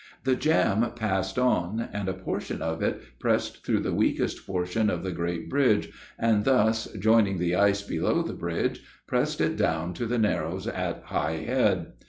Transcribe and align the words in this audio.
The 0.23 0.35
jam 0.35 0.93
passed 0.95 1.37
on, 1.37 1.87
and 1.93 2.09
a 2.09 2.15
portion 2.15 2.59
of 2.63 2.81
it 2.81 3.03
pressed 3.19 3.63
through 3.63 3.81
the 3.81 3.93
weakest 3.93 4.47
portion 4.47 4.89
of 4.89 5.03
the 5.03 5.11
great 5.11 5.47
bridge, 5.47 5.91
and 6.17 6.43
thus, 6.43 6.87
joining 6.93 7.37
the 7.37 7.53
ice 7.53 7.83
below 7.83 8.23
the 8.23 8.33
bridge, 8.33 8.81
pressed 9.05 9.39
it 9.41 9.57
down 9.57 9.93
to 9.93 10.07
the 10.07 10.17
narrows 10.17 10.65
at 10.65 11.03
High 11.03 11.37
Head. 11.45 11.93